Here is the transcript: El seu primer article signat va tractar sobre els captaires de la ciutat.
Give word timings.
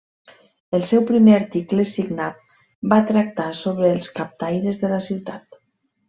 El 0.77 0.83
seu 0.91 1.01
primer 1.09 1.33
article 1.41 1.83
signat 1.91 2.55
va 2.93 2.99
tractar 3.13 3.45
sobre 3.61 3.91
els 3.97 4.09
captaires 4.19 4.81
de 4.85 4.91
la 4.97 5.03
ciutat. 5.11 5.61